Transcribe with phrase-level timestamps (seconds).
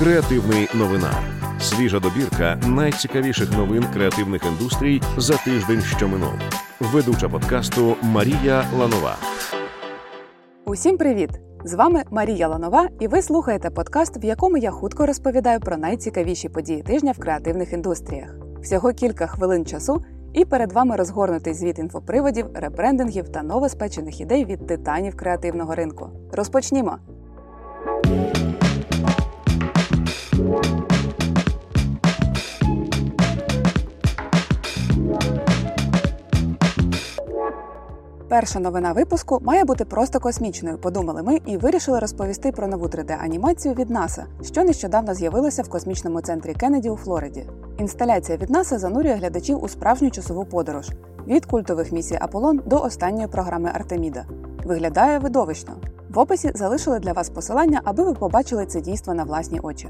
[0.00, 1.10] Креативний новина.
[1.60, 6.32] Свіжа добірка найцікавіших новин креативних індустрій за тиждень, що минув.
[6.80, 9.16] Ведуча подкасту Марія Ланова.
[10.66, 11.30] Усім привіт!
[11.64, 16.48] З вами Марія Ланова, і ви слухаєте подкаст, в якому я хутко розповідаю про найцікавіші
[16.48, 18.34] події тижня в креативних індустріях.
[18.62, 24.66] Всього кілька хвилин часу, і перед вами розгорнутий звіт інфоприводів, ребрендингів та новоспечених ідей від
[24.66, 26.08] титанів креативного ринку.
[26.32, 26.98] Розпочнімо!
[38.30, 40.78] Перша новина випуску має бути просто космічною.
[40.78, 46.20] Подумали ми і вирішили розповісти про нову 3D-анімацію від НАСА, що нещодавно з'явилася в космічному
[46.20, 47.46] центрі Кеннеді у Флориді.
[47.78, 50.90] Інсталяція від НАСА занурює глядачів у справжню часову подорож
[51.26, 54.24] від культових місій Аполлон до останньої програми Артеміда.
[54.64, 55.72] Виглядає видовищно.
[56.10, 59.88] В описі залишили для вас посилання, аби ви побачили це дійство на власні очі.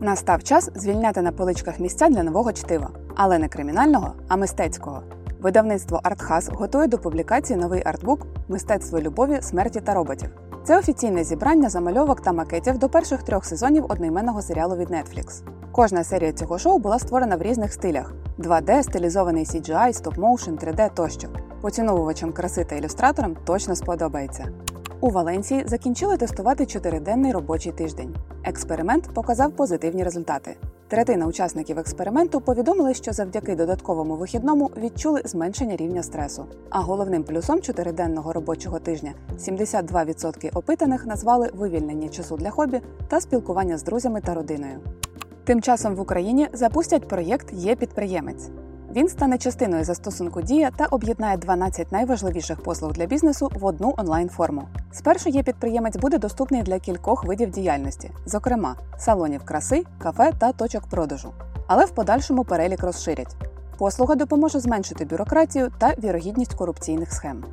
[0.00, 5.02] Настав час звільняти на поличках місця для нового чтива, але не кримінального, а мистецького.
[5.44, 10.30] Видавництво Артхас готує до публікації новий артбук Мистецтво любові, смерті та роботів.
[10.64, 15.42] Це офіційне зібрання замальовок та макетів до перших трьох сезонів одноіменного серіалу від Netflix.
[15.72, 21.28] Кожна серія цього шоу була створена в різних стилях: 2D, стилізований CGI, стоп-моушен, 3D тощо.
[21.60, 24.48] Поціновувачам краси та ілюстраторам точно сподобається.
[25.00, 28.16] У Валенції закінчили тестувати чотириденний робочий тиждень.
[28.44, 30.56] Експеримент показав позитивні результати.
[30.94, 36.46] Третина учасників експерименту повідомили, що завдяки додатковому вихідному відчули зменшення рівня стресу.
[36.70, 43.78] А головним плюсом чотириденного робочого тижня 72% опитаних назвали вивільнення часу для хобі та спілкування
[43.78, 44.80] з друзями та родиною.
[45.44, 48.48] Тим часом в Україні запустять проєкт Є підприємець.
[48.96, 54.62] Він стане частиною застосунку Дія та об'єднає 12 найважливіших послуг для бізнесу в одну онлайн-форму.
[54.92, 60.86] Спершу є підприємець буде доступний для кількох видів діяльності, зокрема салонів краси, кафе та точок
[60.86, 61.32] продажу.
[61.66, 63.36] Але в подальшому перелік розширять.
[63.78, 67.44] Послуга допоможе зменшити бюрократію та вірогідність корупційних схем.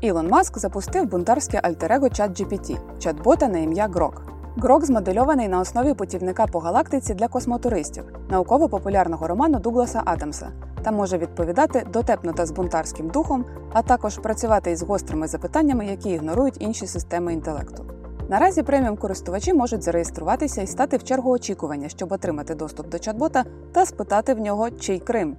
[0.00, 4.22] Ілон Маск запустив бунтарське альтерего ChatGPT– чат-бота на ім'я Грок.
[4.56, 10.52] Грок змодельований на основі путівника по галактиці для космотуристів, науково-популярного роману Дугласа Адамса,
[10.84, 16.10] та може відповідати дотепно та з бунтарським духом, а також працювати із гострими запитаннями, які
[16.10, 17.84] ігнорують інші системи інтелекту.
[18.28, 23.44] Наразі преміум користувачі можуть зареєструватися і стати в чергу очікування, щоб отримати доступ до чат-бота
[23.72, 25.36] та спитати в нього, чий Крим.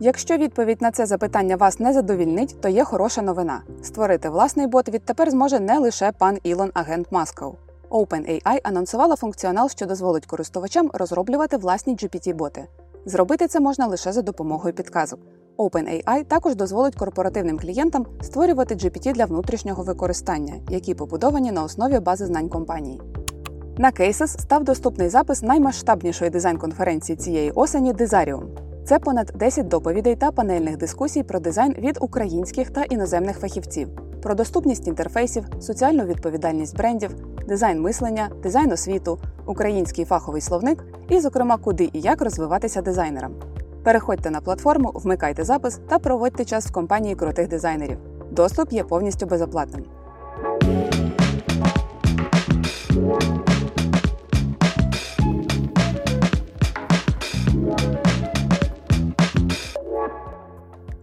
[0.00, 3.62] Якщо відповідь на це запитання вас не задовільнить, то є хороша новина.
[3.82, 7.56] Створити власний бот відтепер зможе не лише пан Ілон Агент Масков.
[7.90, 12.64] OpenAI анонсувала функціонал, що дозволить користувачам розроблювати власні GPT-боти.
[13.06, 15.20] Зробити це можна лише за допомогою підказок.
[15.58, 22.26] OpenAI також дозволить корпоративним клієнтам створювати GPT для внутрішнього використання, які побудовані на основі бази
[22.26, 23.00] знань компанії.
[23.78, 28.44] На Cases став доступний запис наймасштабнішої дизайн-конференції цієї осені Дизаріум.
[28.84, 33.88] Це понад 10 доповідей та панельних дискусій про дизайн від українських та іноземних фахівців,
[34.26, 37.10] про доступність інтерфейсів, соціальну відповідальність брендів,
[37.48, 43.34] дизайн мислення, дизайн освіту, український фаховий словник і, зокрема, куди і як розвиватися дизайнерам.
[43.84, 47.98] Переходьте на платформу, вмикайте запис та проводьте час в компанії крутих дизайнерів.
[48.30, 49.84] Доступ є повністю безоплатним.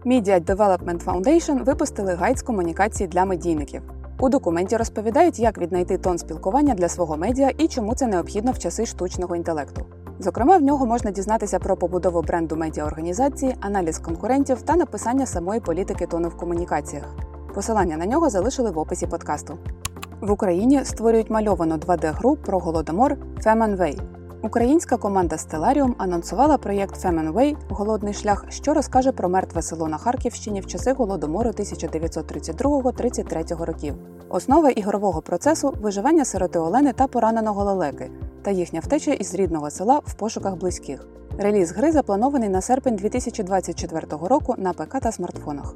[0.06, 3.82] Media Development Foundation випустили гайд з комунікації для медійників.
[4.20, 8.58] У документі розповідають, як віднайти тон спілкування для свого медіа і чому це необхідно в
[8.58, 9.86] часи штучного інтелекту.
[10.18, 16.06] Зокрема, в нього можна дізнатися про побудову бренду медіаорганізації, аналіз конкурентів та написання самої політики
[16.06, 17.04] тону в комунікаціях.
[17.54, 19.58] Посилання на нього залишили в описі подкасту.
[20.20, 23.16] В Україні створюють мальовану 2D-гру про голодомор
[23.46, 24.13] Famine Way.
[24.44, 29.98] Українська команда Stellarium анонсувала проєкт Famine Way Голодний шлях, що розкаже про мертве село на
[29.98, 33.94] Харківщині в часи голодомору 1932-33 років.
[34.28, 38.10] Основа ігрового процесу виживання сироти Олени та пораненого лелеки
[38.42, 41.06] та їхня втеча із рідного села в пошуках близьких.
[41.38, 45.74] Реліз гри запланований на серпень 2024 року на ПК та смартфонах.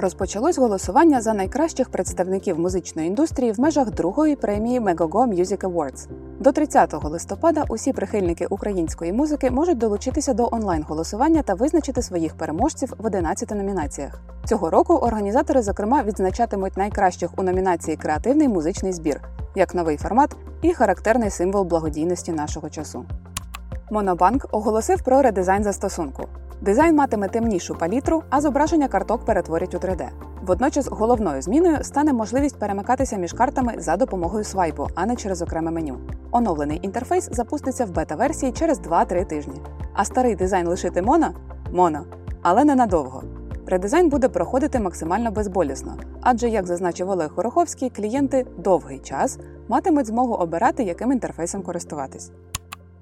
[0.00, 6.08] Розпочалось голосування за найкращих представників музичної індустрії в межах другої премії Megogo Music Awards.
[6.40, 12.94] До 30 листопада усі прихильники української музики можуть долучитися до онлайн-голосування та визначити своїх переможців
[12.98, 14.20] в 11 номінаціях.
[14.44, 19.20] Цього року організатори, зокрема, відзначатимуть найкращих у номінації Креативний музичний збір
[19.54, 23.04] як новий формат і характерний символ благодійності нашого часу.
[23.90, 26.28] Монобанк оголосив про редизайн застосунку.
[26.60, 30.08] Дизайн матиме темнішу палітру, а зображення карток перетворять у 3D.
[30.42, 35.70] Водночас головною зміною стане можливість перемикатися між картами за допомогою свайпу, а не через окреме
[35.70, 35.98] меню.
[36.30, 39.62] Оновлений інтерфейс запуститься в бета-версії через 2-3 тижні.
[39.94, 41.34] А старий дизайн лишити моно
[41.72, 42.04] моно,
[42.42, 43.22] але ненадовго.
[43.66, 49.38] Редизайн буде проходити максимально безболісно, адже, як зазначив Олег Хороховський, клієнти довгий час
[49.68, 52.30] матимуть змогу обирати, яким інтерфейсом користуватись.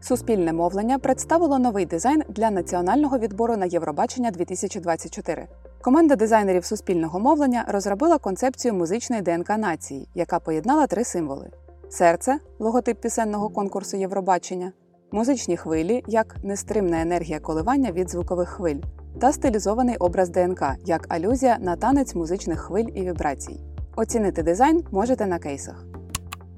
[0.00, 5.46] Суспільне мовлення представило новий дизайн для національного відбору на Євробачення 2024.
[5.82, 11.50] Команда дизайнерів суспільного мовлення розробила концепцію музичної ДНК нації, яка поєднала три символи:
[11.88, 14.72] серце логотип пісенного конкурсу Євробачення,
[15.12, 18.80] музичні хвилі як нестримна енергія коливання від звукових хвиль,
[19.20, 23.60] та стилізований образ ДНК як алюзія на танець музичних хвиль і вібрацій.
[23.96, 25.95] Оцінити дизайн можете на кейсах.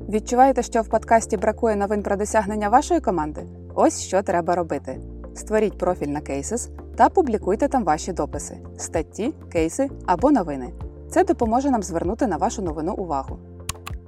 [0.08, 3.46] Відчуваєте, що в подкасті бракує новин про досягнення вашої команди?
[3.74, 5.00] Ось що треба робити:
[5.34, 10.72] створіть профіль на Cases та публікуйте там ваші дописи, статті, кейси або новини.
[11.10, 13.38] Це допоможе нам звернути на вашу новину увагу.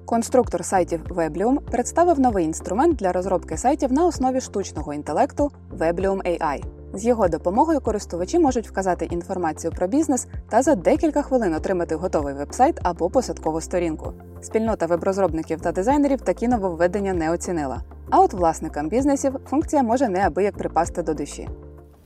[0.05, 6.80] Конструктор сайтів Weblium представив новий інструмент для розробки сайтів на основі штучного інтелекту Weblium AI.
[6.93, 12.35] З його допомогою користувачі можуть вказати інформацію про бізнес та за декілька хвилин отримати готовий
[12.35, 14.13] вебсайт або посадкову сторінку.
[14.41, 17.83] Спільнота веб-розробників та дизайнерів такі нововведення не оцінила.
[18.11, 21.49] А от власникам бізнесів функція може неабияк припасти до душі.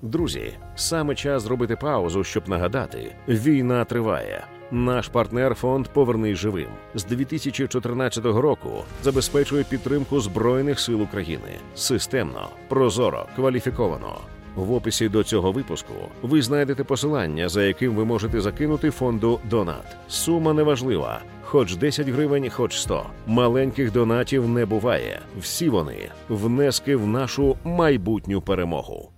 [0.02, 4.44] Друзі, саме час зробити паузу, щоб нагадати: війна триває.
[4.70, 8.70] Наш партнер фонд Повернись живим з 2014 року
[9.02, 14.16] забезпечує підтримку збройних сил України системно, прозоро, кваліфіковано.
[14.56, 19.96] В описі до цього випуску ви знайдете посилання, за яким ви можете закинути фонду Донат.
[20.08, 23.06] Сума неважлива, хоч 10 гривень, хоч 100.
[23.26, 25.20] Маленьких донатів не буває.
[25.40, 25.96] Всі вони
[26.28, 29.13] внески в нашу майбутню перемогу.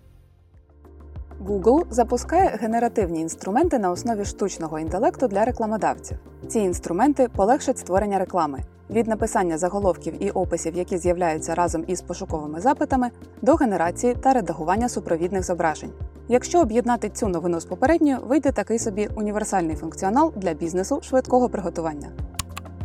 [1.45, 6.19] Google запускає генеративні інструменти на основі штучного інтелекту для рекламодавців.
[6.49, 8.61] Ці інструменти полегшать створення реклами
[8.91, 13.11] від написання заголовків і описів, які з'являються разом із пошуковими запитами,
[13.43, 15.93] до генерації та редагування супровідних зображень.
[16.29, 22.09] Якщо об'єднати цю новину з попередньою, вийде такий собі універсальний функціонал для бізнесу швидкого приготування.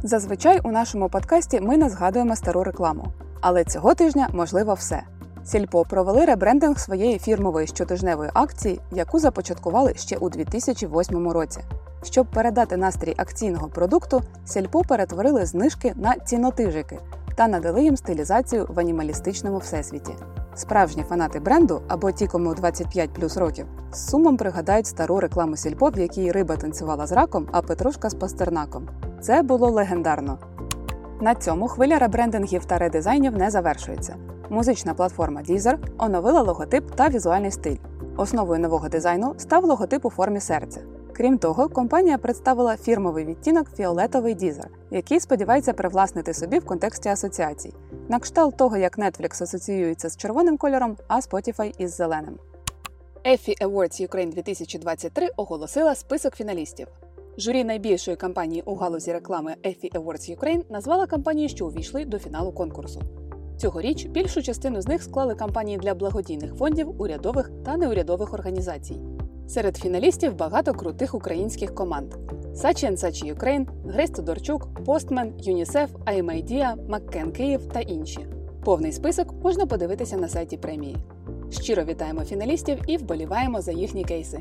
[0.03, 3.07] Зазвичай у нашому подкасті ми не згадуємо стару рекламу,
[3.41, 5.03] але цього тижня можливо все.
[5.45, 11.61] Сільпо провели ребрендинг своєї фірмової щотижневої акції, яку започаткували ще у 2008 році.
[12.03, 16.99] Щоб передати настрій акційного продукту, сільпо перетворили знижки на цінотижики
[17.35, 20.13] та надали їм стилізацію в анімалістичному всесвіті.
[20.55, 25.89] Справжні фанати бренду або ті, кому 25 плюс років, з сумом пригадають стару рекламу сільпо,
[25.89, 28.89] в якій риба танцювала з раком, а петрушка з пастернаком.
[29.21, 30.37] Це було легендарно.
[31.21, 34.15] На цьому хвиля ребрендингів та редизайнів не завершується.
[34.51, 37.75] Музична платформа Deezer оновила логотип та візуальний стиль.
[38.17, 40.81] Основою нового дизайну став логотип у формі серця.
[41.13, 47.73] Крім того, компанія представила фірмовий відтінок фіолетовий Deezer, який сподівається привласнити собі в контексті асоціацій,
[48.09, 52.37] на кшталт того, як Netflix асоціюється з червоним кольором, а Spotify із зеленим.
[53.25, 56.87] Effie Awards Ukraine 2023 оголосила список фіналістів.
[57.37, 62.51] Журі найбільшої кампанії у галузі реклами Effie Awards Ukraine назвала кампанії, що увійшли до фіналу
[62.51, 63.01] конкурсу.
[63.61, 68.95] Цьогоріч більшу частину з них склали кампанії для благодійних фондів, урядових та неурядових організацій.
[69.47, 72.13] Серед фіналістів багато крутих українських команд:
[72.55, 78.27] Saatchi Saatchi Ukraine, Gres Todorchuk, Postmen, ЮНІСЕФ, I Am IDEA, McCann Київ та інші.
[78.63, 80.97] Повний список можна подивитися на сайті премії.
[81.49, 84.39] Щиро вітаємо фіналістів і вболіваємо за їхні кейси.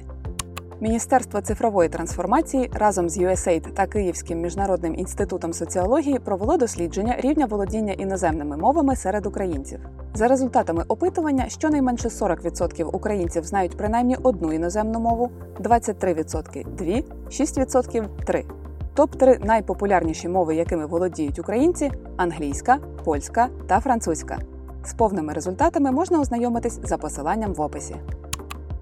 [0.82, 7.92] Міністерство цифрової трансформації разом з USAID та Київським міжнародним інститутом соціології провело дослідження рівня володіння
[7.92, 9.80] іноземними мовами серед українців.
[10.14, 18.44] За результатами опитування, щонайменше 40% українців знають принаймні одну іноземну мову, 23%– дві, 6%– три.
[18.94, 24.38] Топ 3 найпопулярніші мови, якими володіють українці англійська, польська та французька.
[24.84, 27.96] З повними результатами можна ознайомитись за посиланням в описі.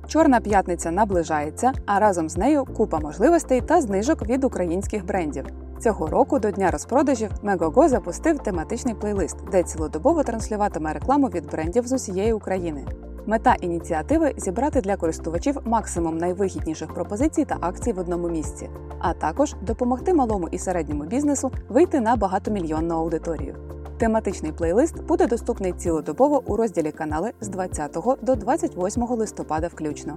[0.09, 5.45] Чорна п'ятниця наближається, а разом з нею купа можливостей та знижок від українських брендів.
[5.81, 11.87] Цього року до дня розпродажів Megogo запустив тематичний плейлист, де цілодобово транслюватиме рекламу від брендів
[11.87, 12.85] з усієї України.
[13.27, 19.55] Мета ініціативи зібрати для користувачів максимум найвигідніших пропозицій та акцій в одному місці, а також
[19.63, 23.68] допомогти малому і середньому бізнесу вийти на багатомільйонну аудиторію.
[23.99, 30.17] Тематичний плейлист буде доступний цілодобово у розділі канали з 20 до 28 листопада включно.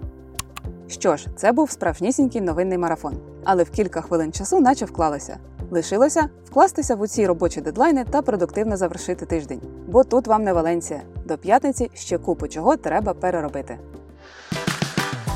[0.88, 5.38] Що ж, це був справжнісінький новинний марафон, але в кілька хвилин часу наче вклалося.
[5.72, 9.62] Лишилося вкластися в усі робочі дедлайни та продуктивно завершити тиждень.
[9.88, 11.02] Бо тут вам не Валенція.
[11.26, 13.78] До п'ятниці ще купу чого треба переробити.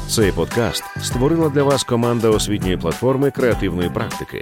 [0.09, 4.41] Цей подкаст створила для вас команда освітньої платформи креативної практики.